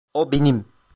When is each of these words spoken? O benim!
O 0.13 0.31
benim! 0.31 0.65